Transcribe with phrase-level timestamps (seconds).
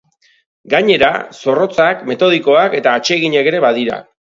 [0.73, 1.11] Gainera,
[1.43, 4.07] zorrotzak, metodikoak eta atseginak ere badira.